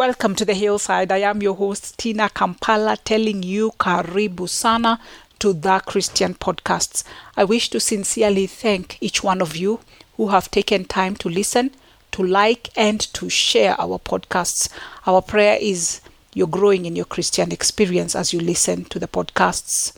[0.00, 1.12] Welcome to the hillside.
[1.12, 4.98] I am your host, Tina Kampala, telling you Karibu Sana
[5.40, 7.04] to the Christian Podcasts.
[7.36, 9.80] I wish to sincerely thank each one of you
[10.16, 11.72] who have taken time to listen,
[12.12, 14.70] to like, and to share our podcasts.
[15.06, 16.00] Our prayer is
[16.32, 19.92] you're growing in your Christian experience as you listen to the podcasts.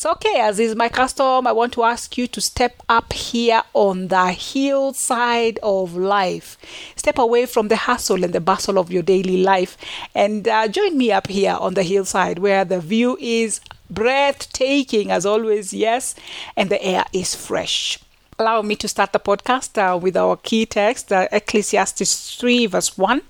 [0.00, 3.62] So, okay, as is my custom, I want to ask you to step up here
[3.74, 6.56] on the hillside of life.
[6.96, 9.76] Step away from the hustle and the bustle of your daily life
[10.14, 15.26] and uh, join me up here on the hillside where the view is breathtaking, as
[15.26, 16.14] always, yes,
[16.56, 17.98] and the air is fresh.
[18.38, 22.96] Allow me to start the podcast uh, with our key text, uh, Ecclesiastes 3, verse
[22.96, 23.20] 1,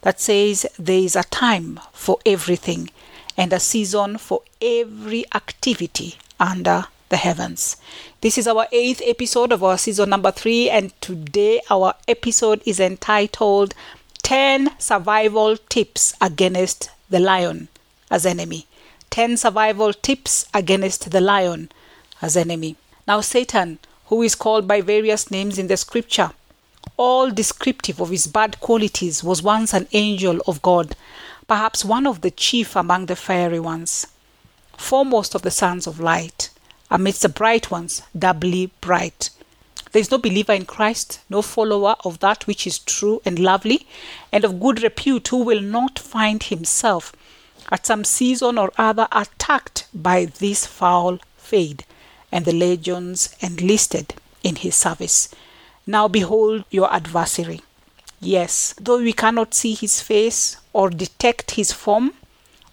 [0.00, 2.88] that says, There is a time for everything
[3.36, 7.76] and a season for every activity under the heavens.
[8.20, 12.80] This is our eighth episode of our season number three, and today our episode is
[12.80, 13.74] entitled
[14.22, 17.68] 10 Survival Tips Against the Lion
[18.10, 18.66] as Enemy.
[19.10, 21.70] 10 Survival Tips Against the Lion
[22.20, 22.76] as Enemy.
[23.06, 26.32] Now, Satan, who is called by various names in the scripture,
[26.96, 30.96] all descriptive of his bad qualities, was once an angel of God
[31.48, 34.06] perhaps one of the chief among the fiery ones,
[34.76, 36.50] foremost of the sons of light,
[36.90, 39.30] amidst the bright ones, doubly bright.
[39.92, 43.86] There is no believer in Christ, no follower of that which is true and lovely,
[44.32, 47.12] and of good repute, who will not find himself
[47.70, 51.84] at some season or other attacked by this foul fade,
[52.30, 55.28] and the legions enlisted in his service.
[55.86, 57.62] Now behold your adversary.
[58.20, 62.12] Yes, though we cannot see his face or detect his form,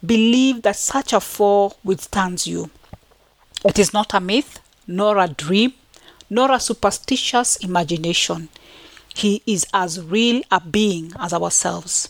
[0.06, 2.70] believe that such a foe withstands you.
[3.66, 5.74] It is not a myth, nor a dream,
[6.30, 8.50] nor a superstitious imagination.
[9.16, 12.10] He is as real a being as ourselves.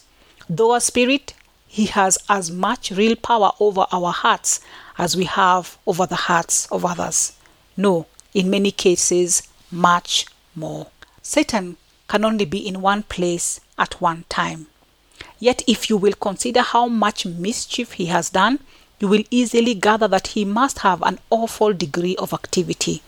[0.50, 1.34] Though a spirit,
[1.68, 4.62] he has as much real power over our hearts
[4.98, 7.34] as we have over the hearts of others.
[7.76, 10.88] No, in many cases, much more.
[11.22, 11.78] Satan
[12.08, 14.68] can only be in one place at one time.
[15.40, 18.60] Yet, if you will consider how much mischief he has done,
[19.00, 23.02] you will easily gather that he must have an awful degree of activity.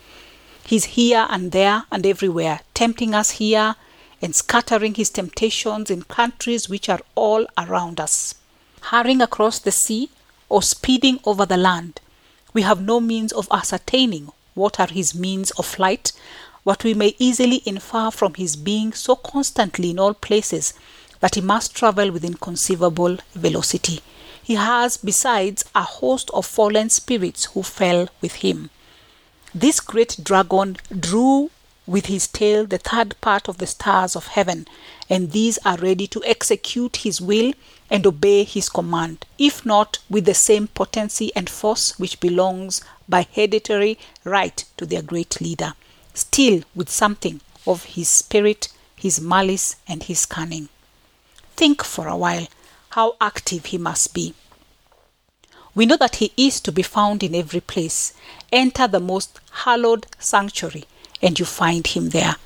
[0.66, 3.76] He's here and there and everywhere, tempting us here
[4.22, 8.36] and scattering his temptations in countries which are all around us.
[8.82, 10.10] Hurrying across the sea
[10.50, 12.02] or speeding over the land,
[12.54, 16.12] we have no means of ascertaining what are his means of flight,
[16.66, 20.74] but we may easily infer from his being so constantly in all places
[21.22, 24.02] that he must travel with inconceivable velocity.
[24.44, 28.70] He has, besides, a host of fallen spirits who fell with him.
[29.54, 31.50] This great dragon drew
[31.88, 34.68] with his tail the third part of the stars of heaven,
[35.10, 37.54] and these are ready to execute his will
[37.90, 43.28] and obey his command, if not with the same potency and force which belongs by
[43.34, 45.74] hereditary right to their great leader,
[46.16, 50.70] still with something of his spirit, his malice, and his cunning.
[51.56, 52.48] Think for a while
[52.90, 54.34] how active he must be.
[55.76, 58.14] We know that he is to be found in every place.
[58.52, 60.86] Enter the most hallowed sanctuary,
[61.22, 62.38] and you find him there.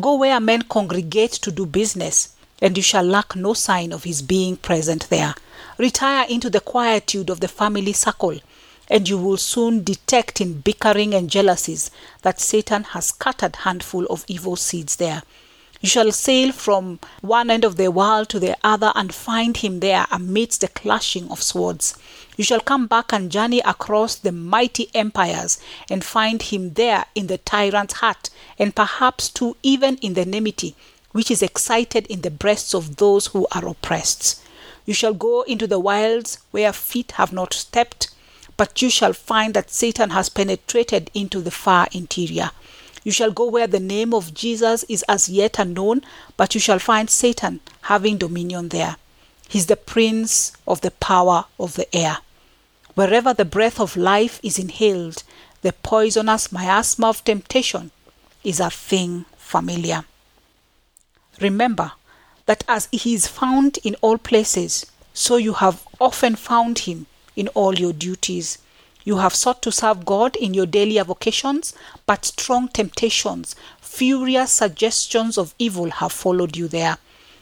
[0.00, 4.20] Go where men congregate to do business, and you shall lack no sign of his
[4.20, 5.34] being present there.
[5.78, 8.38] Retire into the quietude of the family circle,
[8.88, 11.90] and you will soon detect in bickering and jealousies
[12.22, 15.22] that Satan has scattered handful of evil seeds there.
[15.80, 19.80] You shall sail from one end of the world to the other and find him
[19.80, 21.94] there amidst the clashing of swords.
[22.36, 25.58] You shall come back and journey across the mighty empires
[25.90, 30.74] and find him there in the tyrant's heart, and perhaps too even in the enmity
[31.14, 34.42] which is excited in the breasts of those who are oppressed.
[34.84, 38.08] You shall go into the wilds where feet have not stepped,
[38.56, 42.50] but you shall find that Satan has penetrated into the far interior.
[43.02, 46.02] You shall go where the name of Jesus is as yet unknown,
[46.36, 48.96] but you shall find Satan having dominion there.
[49.48, 52.18] He's the prince of the power of the air.
[52.94, 55.22] Wherever the breath of life is inhaled,
[55.62, 57.90] the poisonous miasma of temptation
[58.42, 60.04] is a thing familiar.
[61.40, 61.92] Remember
[62.46, 67.06] that as he is found in all places, so you have often found him
[67.36, 68.58] in all your duties.
[69.04, 71.74] You have sought to serve God in your daily avocations,
[72.06, 76.98] but strong temptations, furious suggestions of evil have followed you there.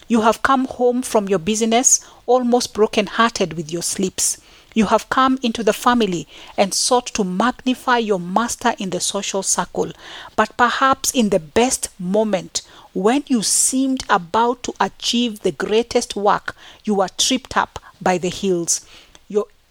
[0.09, 4.41] You have come home from your business almost broken hearted with your sleeps.
[4.75, 9.43] You have come into the family and sought to magnify your master in the social
[9.43, 9.93] circle,
[10.35, 12.63] but perhaps in the best moment
[12.95, 16.55] when you seemed about to achieve the greatest work,
[16.85, 18.85] you were tripped up by the heels.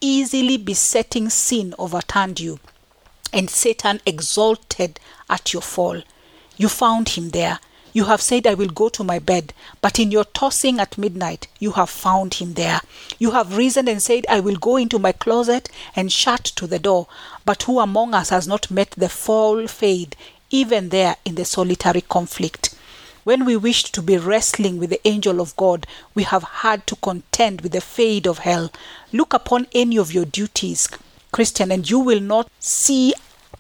[0.04, 2.60] Easily besetting sin overturned you,
[3.32, 5.00] and Satan exulted
[5.30, 6.02] at your fall.
[6.58, 7.60] You found him there.
[7.94, 11.48] You have said, I will go to my bed, but in your tossing at midnight,
[11.60, 12.82] you have found him there.
[13.20, 16.80] You have risen and said, I will go into my closet and shut to the
[16.80, 17.06] door.
[17.46, 20.16] But who among us has not met the fall fade,
[20.50, 22.74] even there in the solitary conflict?
[23.24, 25.86] When we wished to be wrestling with the angel of God,
[26.16, 28.72] we have had to contend with the fade of hell.
[29.14, 30.90] Look upon any of your duties,
[31.32, 33.14] Christian, and you will not see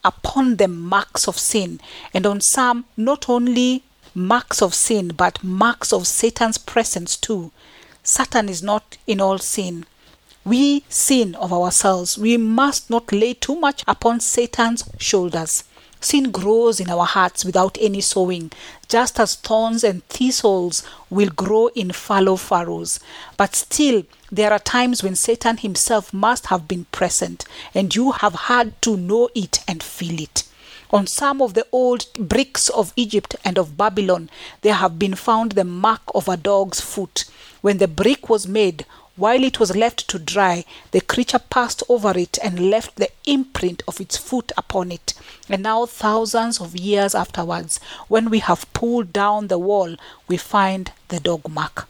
[0.03, 1.79] upon them marks of sin,
[2.11, 3.83] and on some not only
[4.15, 7.51] marks of sin, but marks of Satan's presence too.
[8.03, 9.85] Satan is not in all sin.
[10.43, 12.17] We sin of ourselves.
[12.17, 15.63] We must not lay too much upon Satan's shoulders.
[16.01, 18.51] Sin grows in our hearts without any sowing,
[18.89, 22.99] just as thorns and thistles will grow in fallow furrows.
[23.37, 27.45] But still, there are times when Satan himself must have been present,
[27.75, 30.43] and you have had to know it and feel it.
[30.89, 34.29] On some of the old bricks of Egypt and of Babylon,
[34.61, 37.25] there have been found the mark of a dog's foot.
[37.61, 38.85] When the brick was made,
[39.17, 43.83] while it was left to dry, the creature passed over it and left the imprint
[43.87, 45.13] of its foot upon it.
[45.49, 49.95] And now, thousands of years afterwards, when we have pulled down the wall,
[50.27, 51.87] we find the dog mark.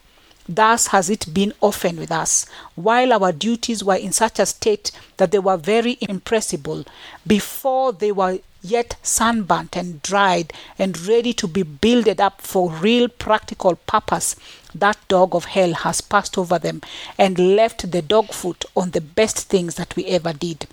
[0.50, 2.46] Thus has it been often with us.
[2.76, 6.84] While our duties were in such a state that they were very impressible,
[7.26, 13.08] before they were yet sunburnt and dried and ready to be builded up for real
[13.08, 14.36] practical purpose,
[14.74, 16.82] that dog of hell has passed over them
[17.18, 20.68] and left the dog foot on the best things that we ever did.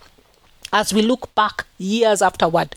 [0.72, 2.74] As we look back years afterward,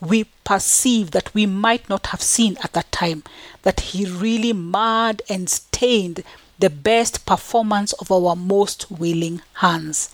[0.00, 3.22] we perceive that we might not have seen at that time
[3.62, 6.22] that he really marred and stained
[6.58, 10.10] the best performance of our most willing hands.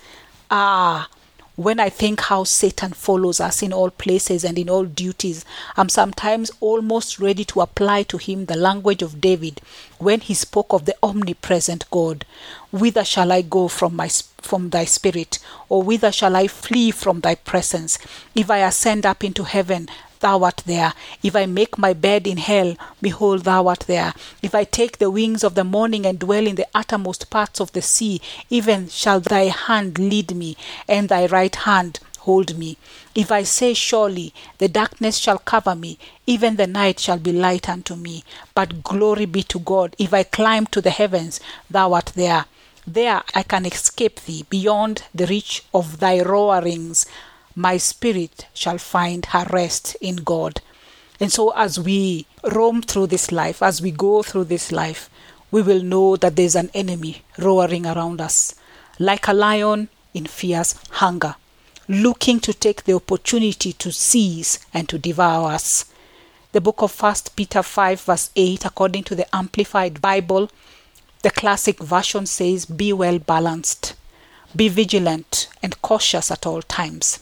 [0.51, 1.09] Ah,
[1.57, 5.45] when I think how Satan follows us in all places and in all duties,
[5.77, 9.61] I'm sometimes almost ready to apply to him the language of David
[9.99, 12.25] when he spoke of the omnipresent God.
[12.73, 14.11] Whither shall I go from my
[14.41, 15.39] from thy spirit,
[15.71, 17.99] or whither shall I flee from thy presence?
[18.35, 19.89] If I ascend up into heaven,
[20.21, 20.93] thou art there.
[21.23, 24.15] If I make my bed in hell, behold, thou art there.
[24.43, 27.73] If I take the wings of the morning and dwell in the uttermost parts of
[27.73, 28.21] the sea,
[28.51, 30.57] even shall thy hand lead me,
[30.89, 32.77] and thy right hand hold me.
[33.15, 37.69] If I say, Surely the darkness shall cover me, even the night shall be light
[37.69, 38.25] unto me.
[38.55, 39.95] But glory be to God.
[39.99, 41.41] If I climb to the heavens,
[41.71, 42.47] thou art there.
[42.87, 47.07] There I can escape thee beyond the reach of thy roarings
[47.55, 50.61] my spirit shall find her rest in God.
[51.21, 55.09] And so, as we roam through this life, as we go through this life,
[55.51, 58.55] we will know that there's an enemy roaring around us,
[58.99, 61.37] like a lion in fierce hunger,
[61.89, 65.85] looking to take the opportunity to seize and to devour us.
[66.51, 70.51] The book of 1 Peter 5, verse 8, according to the Amplified Bible,
[71.23, 73.95] the classic version says, Be well balanced,
[74.55, 77.21] be vigilant and cautious at all times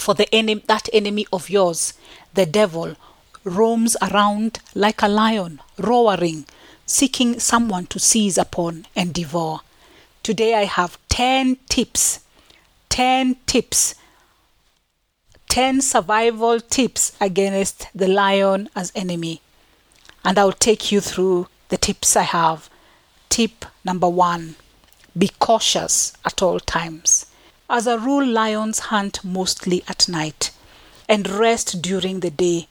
[0.00, 1.94] for the enemy, that enemy of yours,
[2.34, 2.96] the devil,
[3.44, 6.46] roams around like a lion, roaring,
[6.86, 9.60] seeking someone to seize upon and devour.
[10.22, 12.20] Today I have 10 tips,
[12.88, 13.94] 10 tips,
[15.48, 19.40] 10 survival tips against the lion as enemy.
[20.24, 22.68] And I'll take you through the tips I have.
[23.28, 24.56] Tip number one
[25.16, 27.26] be cautious at all times.
[27.72, 30.50] As a rule, lions hunt mostly at night
[31.08, 32.66] and rest during the day,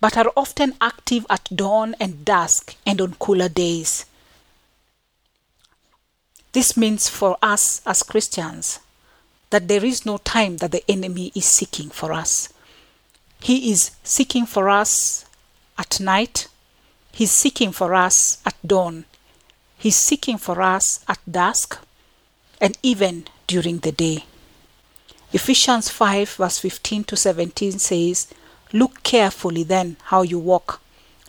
[0.00, 4.06] but are often active at dawn and dusk and on cooler days.
[6.52, 8.78] This means for us as Christians
[9.50, 12.52] that there is no time that the enemy is seeking for us.
[13.40, 15.24] He is seeking for us
[15.76, 16.46] at night,
[17.10, 19.04] he's seeking for us at dawn,
[19.76, 21.76] he's seeking for us at dusk,
[22.60, 24.26] and even during the day.
[25.34, 28.28] Ephesians 5, verse 15 to 17 says,
[28.72, 30.80] Look carefully then how you walk,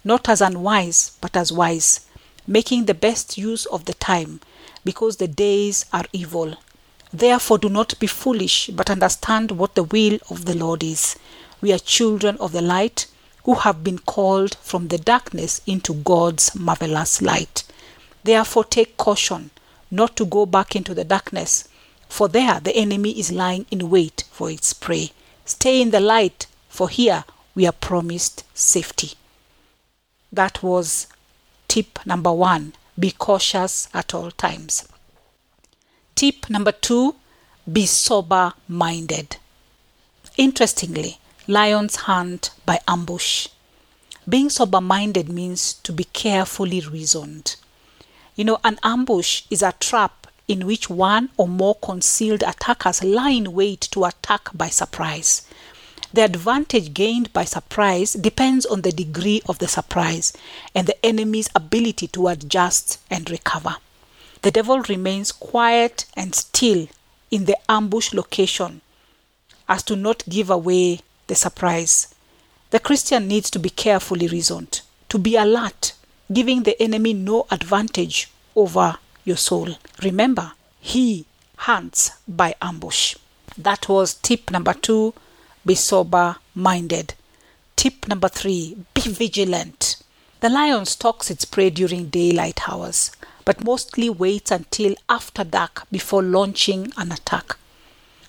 [0.03, 2.05] not as unwise, but as wise,
[2.45, 4.41] making the best use of the time,
[4.83, 6.55] because the days are evil.
[7.12, 11.15] Therefore, do not be foolish, but understand what the will of the Lord is.
[11.59, 13.07] We are children of the light
[13.45, 17.63] who have been called from the darkness into God's marvelous light.
[18.24, 19.50] Therefore, take caution
[19.89, 21.67] not to go back into the darkness
[22.09, 25.12] for there the enemy is lying in wait for its prey.
[25.45, 29.13] Stay in the light, for here we are promised safety.
[30.31, 31.07] That was
[31.67, 34.88] tip number one be cautious at all times.
[36.15, 37.15] Tip number two
[37.71, 39.38] be sober minded.
[40.38, 43.47] Interestingly, lions hunt by ambush.
[44.27, 47.55] Being sober minded means to be carefully reasoned.
[48.35, 53.32] You know, an ambush is a trap in which one or more concealed attackers lie
[53.32, 55.42] in wait to attack by surprise.
[56.14, 60.32] The advantage gained by surprise depends on the degree of the surprise
[60.74, 63.78] and the enemy's ability to adjust and recover.
[64.42, 66.88] The devil remains quiet and still
[67.32, 68.82] in the ambush location
[69.68, 72.14] as to not give away the surprise.
[72.70, 75.94] The Christian needs to be carefully reasoned, to be alert,
[76.32, 79.77] giving the enemy no advantage over your soul.
[80.01, 81.25] Remember, he
[81.58, 83.15] hunts by ambush.
[83.58, 85.13] That was tip number two
[85.65, 87.15] be sober minded.
[87.75, 89.98] Tip number three be vigilant.
[90.41, 93.12] The lion stalks its prey during daylight hours,
[93.46, 97.58] but mostly waits until after dark before launching an attack.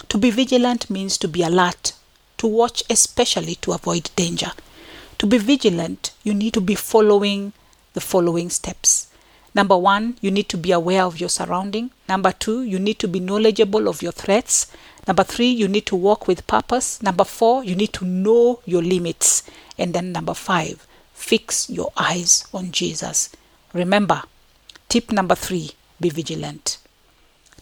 [0.09, 1.93] To be vigilant means to be alert,
[2.39, 4.53] to watch especially to avoid danger.
[5.19, 7.53] To be vigilant, you need to be following
[7.95, 9.09] the following steps.
[9.57, 11.91] Number one, you need to be aware of your surrounding.
[12.11, 14.71] Number two, you need to be knowledgeable of your threats.
[15.09, 17.03] Number three, you need to walk with purpose.
[17.03, 19.45] Number four, you need to know your limits.
[19.79, 23.31] And then number five, fix your eyes on Jesus.
[23.73, 24.25] Remember,
[24.91, 26.77] tip number three, be vigilant.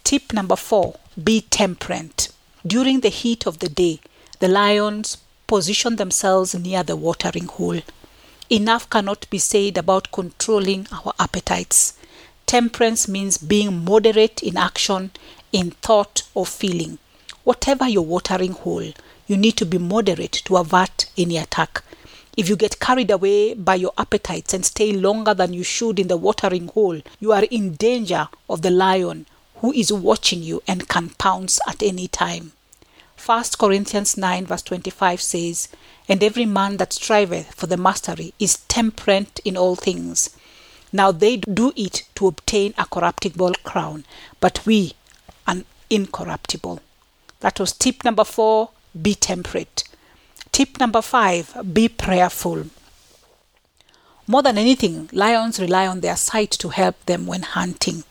[0.03, 2.29] Tip number four, be temperate.
[2.67, 4.01] During the heat of the day,
[4.41, 7.83] the lions position themselves near the watering hole.
[8.55, 11.95] Enough cannot be said about controlling our appetites.
[12.47, 15.11] Temperance means being moderate in action,
[15.51, 16.99] in thought, or feeling.
[17.43, 18.93] Whatever your watering hole,
[19.27, 21.83] you need to be moderate to avert any attack.
[22.37, 26.07] If you get carried away by your appetites and stay longer than you should in
[26.07, 30.89] the watering hole, you are in danger of the lion who is watching you and
[30.89, 32.53] can pounce at any time.
[33.25, 35.69] 1 Corinthians 9, verse 25 says,
[36.09, 40.37] And every man that striveth for the mastery is temperate in all things.
[40.93, 44.05] Now they do it to obtain a corruptible crown,
[44.41, 44.93] but we
[45.47, 46.81] an incorruptible.
[47.41, 49.85] That was tip number four be temperate.
[50.53, 52.67] Tip number five be prayerful.
[54.27, 58.05] More than anything, lions rely on their sight to help them when hunting.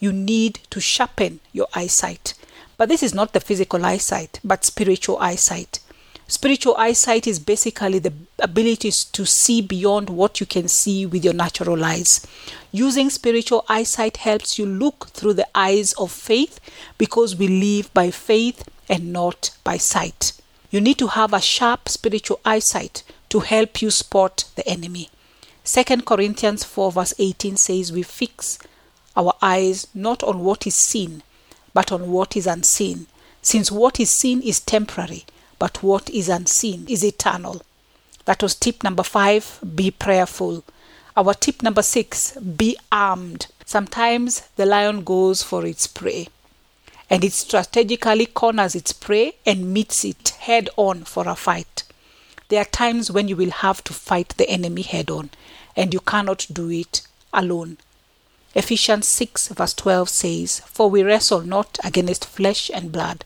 [0.00, 2.32] You need to sharpen your eyesight.
[2.78, 5.80] But this is not the physical eyesight, but spiritual eyesight.
[6.28, 11.34] Spiritual eyesight is basically the ability to see beyond what you can see with your
[11.34, 12.24] natural eyes.
[12.70, 16.60] Using spiritual eyesight helps you look through the eyes of faith
[16.98, 20.32] because we live by faith and not by sight.
[20.70, 25.08] You need to have a sharp spiritual eyesight to help you spot the enemy.
[25.64, 28.58] 2 Corinthians 4 verse 18 says we fix
[29.16, 31.22] our eyes not on what is seen,
[31.74, 33.06] but on what is unseen,
[33.42, 35.24] since what is seen is temporary,
[35.58, 37.62] but what is unseen is eternal.
[38.24, 40.64] That was tip number five be prayerful.
[41.16, 43.46] Our tip number six be armed.
[43.64, 46.28] Sometimes the lion goes for its prey
[47.10, 51.84] and it strategically corners its prey and meets it head on for a fight.
[52.48, 55.30] There are times when you will have to fight the enemy head on,
[55.76, 57.78] and you cannot do it alone.
[58.58, 63.24] Ephesians 6, verse 12 says, For we wrestle not against flesh and blood,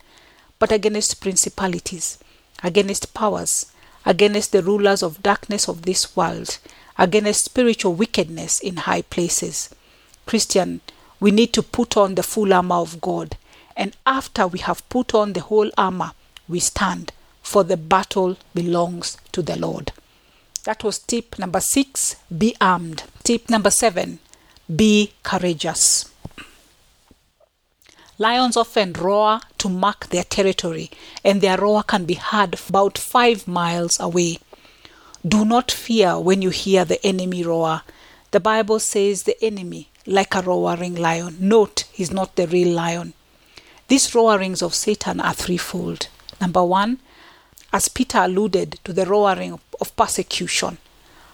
[0.58, 2.18] but against principalities,
[2.62, 3.72] against powers,
[4.04, 6.58] against the rulers of darkness of this world,
[6.98, 9.74] against spiritual wickedness in high places.
[10.26, 10.82] Christian,
[11.18, 13.38] we need to put on the full armor of God
[13.74, 16.12] and after we have put on the whole armor,
[16.46, 17.10] we stand,
[17.42, 19.92] for the battle belongs to the Lord.
[20.64, 23.04] That was tip number six be armed.
[23.24, 24.18] Tip number seven
[24.76, 26.08] be courageous.
[28.18, 30.90] Lions often roar to mark their territory,
[31.24, 34.38] and their roar can be heard about five miles away.
[35.26, 37.82] Do not fear when you hear the enemy roar.
[38.30, 41.36] The Bible says the enemy, like a roaring lion.
[41.40, 43.14] Note, he's not the real lion.
[43.88, 46.08] These roarings of Satan are threefold.
[46.40, 47.00] Number one,
[47.72, 50.78] as Peter alluded to the roaring of persecution,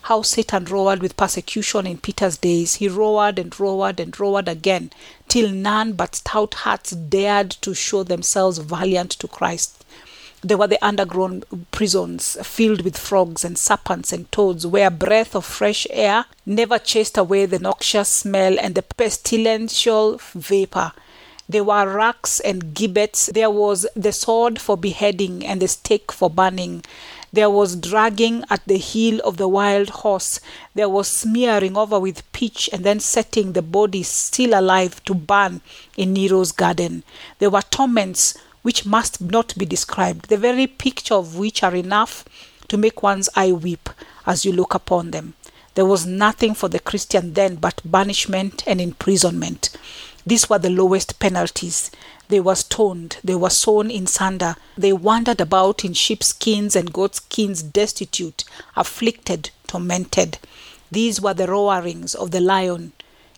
[0.03, 2.77] how Satan roared with persecution in Peter's days.
[2.77, 4.91] He roared and roared and roared again,
[5.29, 9.85] till none but stout hearts dared to show themselves valiant to Christ.
[10.41, 15.35] There were the underground prisons filled with frogs and serpents and toads, where a breath
[15.35, 20.93] of fresh air never chased away the noxious smell and the pestilential vapor.
[21.49, 23.27] There were racks and gibbets.
[23.27, 26.85] There was the sword for beheading and the stake for burning.
[27.33, 30.41] There was dragging at the heel of the wild horse.
[30.75, 35.61] There was smearing over with pitch and then setting the body still alive to burn
[35.97, 37.05] in Nero's garden.
[37.39, 42.25] There were torments which must not be described, the very picture of which are enough
[42.69, 43.89] to make one's eye weep
[44.27, 45.35] as you look upon them.
[45.75, 49.77] There was nothing for the Christian then but banishment and imprisonment.
[50.27, 51.91] These were the lowest penalties.
[52.29, 57.63] They were stoned, they were sewn in sunder, they wandered about in sheepskins and goatskins,
[57.63, 58.45] destitute,
[58.77, 60.39] afflicted, tormented.
[60.91, 62.93] These were the roarings of the lion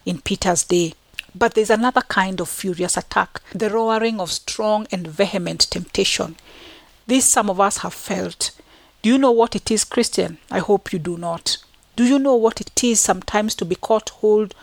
[0.04, 0.94] in Peter's day.
[1.34, 6.36] But there's another kind of furious attack the roaring of strong and vehement temptation.
[7.06, 8.50] This some of us have felt.
[9.02, 10.38] Do you know what it is, Christian?
[10.50, 11.58] I hope you do not.
[11.94, 14.54] Do you know what it is sometimes to be caught hold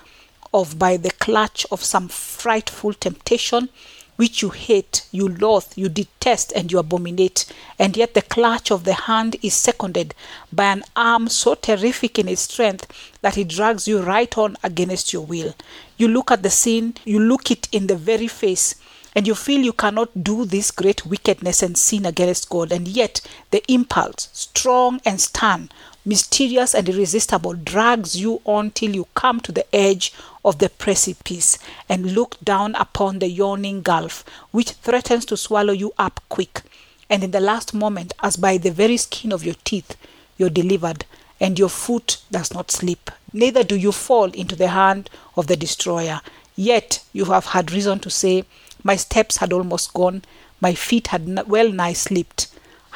[0.53, 3.69] of by the clutch of some frightful temptation
[4.17, 7.45] which you hate, you loathe, you detest, and you abominate,
[7.79, 10.13] and yet the clutch of the hand is seconded
[10.51, 12.87] by an arm so terrific in its strength
[13.21, 15.55] that it drags you right on against your will.
[15.97, 18.75] You look at the sin, you look it in the very face,
[19.15, 23.21] and you feel you cannot do this great wickedness and sin against God, and yet
[23.51, 25.69] the impulse, strong and stern,
[26.07, 30.13] mysterious and irresistible, drags you on till you come to the edge
[30.45, 31.59] of the precipice
[31.89, 36.61] and look down upon the yawning gulf, which threatens to swallow you up quick.
[37.09, 39.97] And in the last moment, as by the very skin of your teeth,
[40.37, 41.03] you're delivered,
[41.41, 45.57] and your foot does not slip, neither do you fall into the hand of the
[45.57, 46.21] destroyer.
[46.55, 48.45] Yet you have had reason to say,
[48.81, 50.23] My steps had almost gone,
[50.61, 52.47] my feet had well nigh slipped.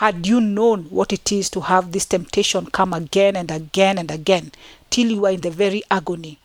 [0.02, 4.10] Had you known what it is to have this temptation come again and again and
[4.10, 4.52] again,
[4.90, 6.40] till you are in the very agony,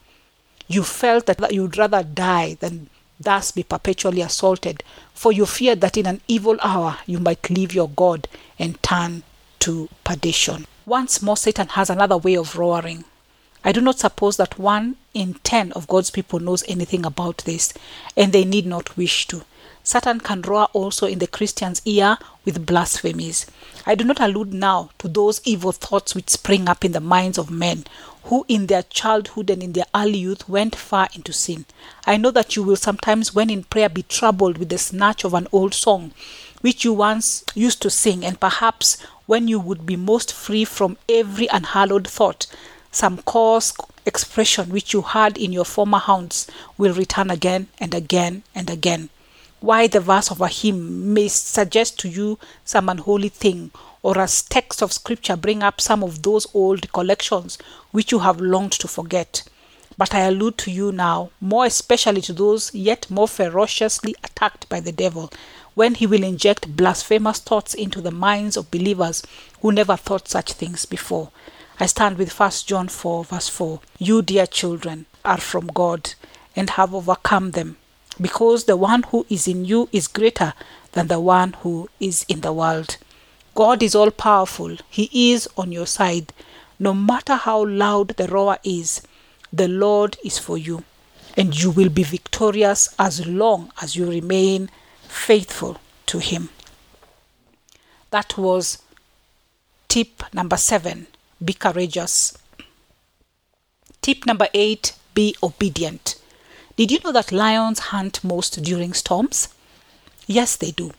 [0.68, 5.97] you felt that you'd rather die than thus be perpetually assaulted, for you feared that
[5.97, 9.23] in an evil hour you might leave your God and turn
[9.60, 10.66] to perdition.
[10.84, 13.04] Once more, Satan has another way of roaring.
[13.66, 17.74] I do not suppose that one in ten of God's people knows anything about this,
[18.16, 19.42] and they need not wish to.
[19.82, 23.44] Satan can roar also in the Christian's ear with blasphemies.
[23.84, 27.38] I do not allude now to those evil thoughts which spring up in the minds
[27.38, 27.86] of men
[28.22, 31.64] who in their childhood and in their early youth went far into sin.
[32.06, 35.34] I know that you will sometimes, when in prayer, be troubled with the snatch of
[35.34, 36.12] an old song
[36.60, 40.96] which you once used to sing, and perhaps when you would be most free from
[41.08, 42.46] every unhallowed thought,
[42.97, 43.73] some coarse
[44.04, 46.47] expression which you had in your former haunts
[46.78, 49.09] will return again and again and again
[49.61, 53.71] why the verse of a hymn may suggest to you some unholy thing,
[54.02, 57.59] or as text of scripture bring up some of those old recollections
[57.91, 59.43] which you have longed to forget.
[59.99, 64.80] But I allude to you now, more especially to those yet more ferociously attacked by
[64.80, 65.32] the devil,
[65.75, 69.23] when he will inject blasphemous thoughts into the minds of believers
[69.63, 71.30] who never thought such things before.
[71.78, 73.80] I stand with 1 John 4, verse 4.
[73.99, 76.15] You, dear children, are from God
[76.54, 77.76] and have overcome them
[78.19, 80.54] because the one who is in you is greater
[80.93, 82.97] than the one who is in the world.
[83.54, 86.32] God is all powerful, He is on your side.
[86.78, 89.02] No matter how loud the roar is,
[89.52, 90.82] the Lord is for you,
[91.36, 94.71] and you will be victorious as long as you remain
[95.02, 96.49] faithful to Him.
[98.10, 98.82] That was
[99.89, 101.06] tip number seven
[101.44, 102.36] be courageous.
[104.02, 106.16] Tip number eight be obedient.
[106.76, 109.49] Did you know that lions hunt most during storms?
[110.26, 110.92] Yes, they do.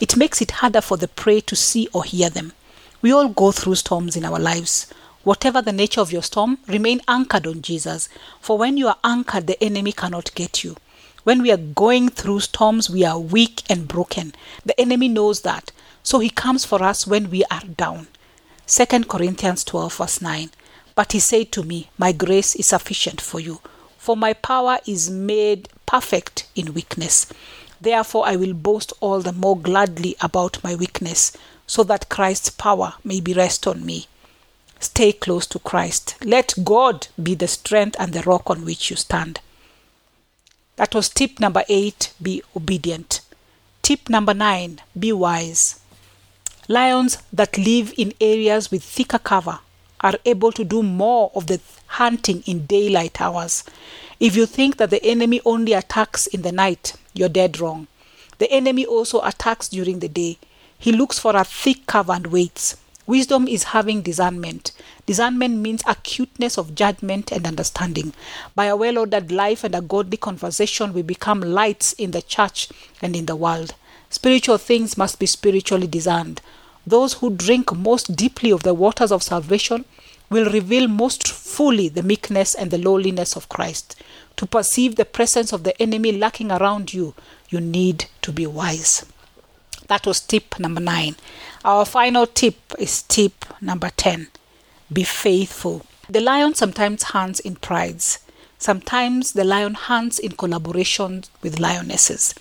[0.00, 2.52] It makes it harder for the prey to see or hear them.
[3.00, 4.92] We all go through storms in our lives.
[5.22, 8.08] Whatever the nature of your storm, remain anchored on Jesus.
[8.40, 10.76] For when you are anchored, the enemy cannot get you.
[11.22, 14.34] When we are going through storms, we are weak and broken.
[14.66, 15.72] The enemy knows that.
[16.02, 18.08] So he comes for us when we are down.
[18.66, 20.50] 2 Corinthians 12, verse 9.
[20.94, 23.60] But he said to me, My grace is sufficient for you
[24.04, 27.26] for my power is made perfect in weakness.
[27.80, 31.32] Therefore, I will boast all the more gladly about my weakness,
[31.66, 34.06] so that Christ's power may be rest on me.
[34.78, 36.16] Stay close to Christ.
[36.22, 39.40] Let God be the strength and the rock on which you stand.
[40.76, 43.22] That was tip number eight be obedient.
[43.80, 45.80] Tip number nine be wise.
[46.68, 49.58] Lions that live in areas with thicker cover
[50.00, 53.64] are able to do more of the hunting in daylight hours.
[54.18, 57.86] If you think that the enemy only attacks in the night, you're dead wrong.
[58.38, 60.38] The enemy also attacks during the day.
[60.78, 62.78] He looks for a thick cover and waits.
[63.06, 64.72] Wisdom is having discernment.
[65.04, 68.14] Discernment means acuteness of judgment and understanding.
[68.54, 72.70] By a well ordered life and a godly conversation, we become lights in the church
[73.02, 73.74] and in the world.
[74.14, 76.40] Spiritual things must be spiritually discerned.
[76.86, 79.84] Those who drink most deeply of the waters of salvation
[80.30, 84.00] will reveal most fully the meekness and the lowliness of Christ.
[84.36, 87.14] To perceive the presence of the enemy lurking around you,
[87.48, 89.04] you need to be wise.
[89.88, 91.16] That was tip number nine.
[91.64, 94.28] Our final tip is tip number 10
[94.92, 95.84] be faithful.
[96.08, 98.20] The lion sometimes hunts in prides.
[98.58, 102.32] Sometimes the lion hunts in collaboration with lionesses.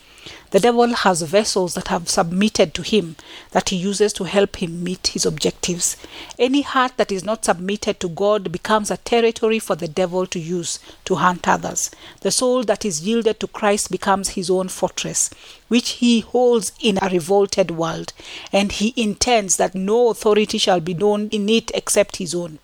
[0.51, 3.15] The devil has vessels that have submitted to him
[3.51, 5.97] that he uses to help him meet his objectives.
[6.37, 10.39] Any heart that is not submitted to God becomes a territory for the devil to
[10.39, 11.89] use to hunt others.
[12.21, 15.29] The soul that is yielded to Christ becomes his own fortress,
[15.69, 18.13] which he holds in a revolted world,
[18.51, 22.59] and he intends that no authority shall be known in it except his own.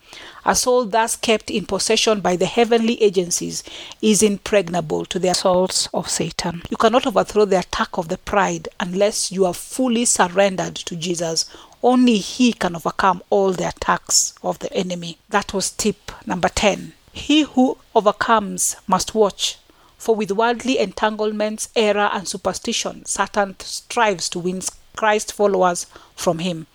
[0.49, 3.63] A soul thus kept in possession by the heavenly agencies
[4.01, 6.63] is impregnable to the assaults of Satan.
[6.71, 11.45] You cannot overthrow the attack of the pride unless you are fully surrendered to Jesus.
[11.83, 15.19] Only He can overcome all the attacks of the enemy.
[15.29, 16.93] That was tip number 10.
[17.13, 19.59] He who overcomes must watch,
[19.99, 24.63] for with worldly entanglements, error, and superstition, Satan strives to win
[24.95, 25.85] Christ followers
[26.15, 26.65] from him.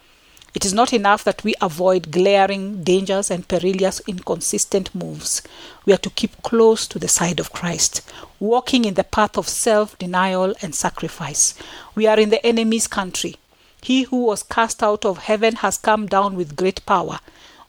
[0.54, 5.42] It is not enough that we avoid glaring dangers and perilous inconsistent moves.
[5.84, 8.02] We are to keep close to the side of Christ,
[8.38, 11.54] walking in the path of self denial and sacrifice.
[11.96, 13.34] We are in the enemy's country.
[13.82, 17.18] He who was cast out of heaven has come down with great power,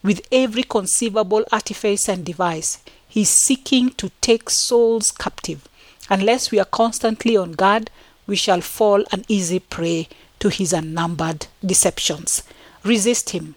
[0.04, 2.84] with every conceivable artifice and device.
[3.10, 5.68] He is seeking to take souls captive.
[6.08, 7.90] Unless we are constantly on guard,
[8.28, 12.44] we shall fall an easy prey to his unnumbered deceptions.
[12.86, 13.56] Resist him.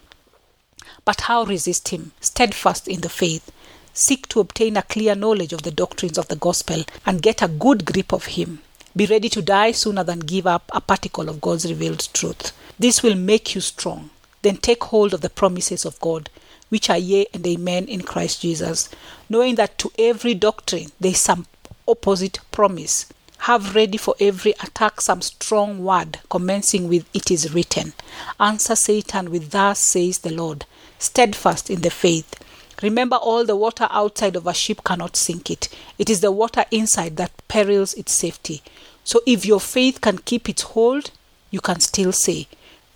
[1.04, 2.12] But how resist him?
[2.18, 3.52] Steadfast in the faith.
[3.92, 7.48] Seek to obtain a clear knowledge of the doctrines of the gospel and get a
[7.48, 8.62] good grip of him.
[8.96, 12.52] Be ready to die sooner than give up a particle of God's revealed truth.
[12.78, 14.08] This will make you strong.
[14.40, 16.30] Then take hold of the promises of God,
[16.70, 18.88] which are yea and amen in Christ Jesus,
[19.28, 21.44] knowing that to every doctrine there is some
[21.86, 23.04] opposite promise.
[23.38, 27.94] Have ready for every attack some strong word, commencing with it is written.
[28.38, 30.66] Answer Satan with thus says the Lord,
[30.98, 32.34] steadfast in the faith.
[32.82, 35.68] Remember, all the water outside of a ship cannot sink it.
[35.98, 38.62] It is the water inside that perils its safety.
[39.02, 41.10] So if your faith can keep its hold,
[41.50, 42.46] you can still say,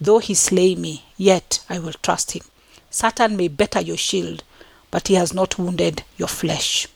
[0.01, 2.43] Though he slay me, yet I will trust him.
[2.91, 4.45] Satan may better your shield,
[4.91, 6.87] but he has not wounded your flesh.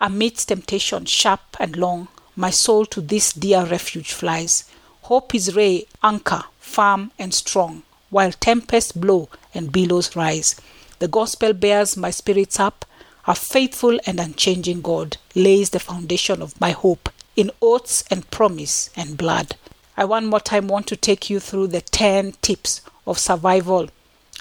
[0.00, 4.64] Amidst temptation sharp and long, my soul to this dear refuge flies.
[5.02, 10.60] Hope is ray, anchor, firm and strong, while tempests blow and billows rise.
[10.98, 12.84] The gospel bears my spirits up.
[13.26, 18.90] A faithful and unchanging God lays the foundation of my hope in oaths and promise
[18.96, 19.56] and blood.
[19.96, 23.88] I one more time want to take you through the 10 tips of survival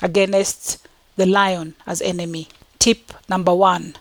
[0.02, 0.86] against
[1.16, 2.50] the lion as enemy.
[2.80, 3.96] Tip number one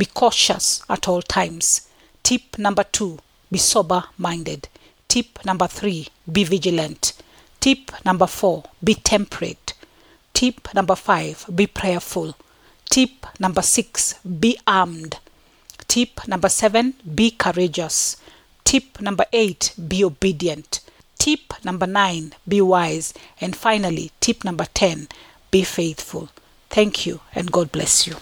[0.00, 1.86] be cautious at all times.
[2.22, 3.18] Tip number two
[3.52, 4.66] be sober minded.
[5.08, 7.12] Tip number three be vigilant.
[7.60, 9.74] Tip number four be temperate.
[10.32, 12.34] Tip number five be prayerful.
[12.88, 15.18] Tip number six be armed.
[15.86, 18.16] Tip number seven be courageous.
[18.64, 20.80] Tip number eight be obedient.
[21.18, 23.12] Tip number nine be wise.
[23.38, 25.08] And finally, tip number 10
[25.50, 26.30] be faithful.
[26.70, 28.16] Thank you and God bless you.